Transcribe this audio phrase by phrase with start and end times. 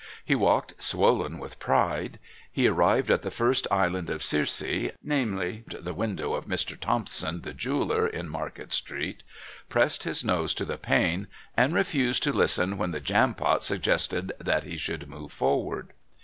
[0.25, 2.17] He walked swollen with pride.
[2.51, 4.63] He arrived at the first Island of Circe,
[5.03, 6.75] namely, the window of Mr.
[6.75, 9.21] Thompson, the jeweller in Market Street,
[9.69, 14.63] pressed his nose to the pane, and refused to listen when the Jampot suggested that
[14.63, 15.93] he should move forward.